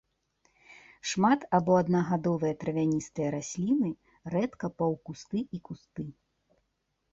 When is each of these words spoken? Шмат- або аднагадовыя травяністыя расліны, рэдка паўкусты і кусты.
Шмат- 1.11 1.45
або 1.57 1.75
аднагадовыя 1.81 2.53
травяністыя 2.65 3.29
расліны, 3.37 3.91
рэдка 4.37 4.67
паўкусты 4.79 5.47
і 5.59 5.63
кусты. 5.71 6.11